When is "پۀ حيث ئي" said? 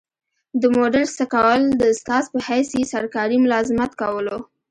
2.33-2.83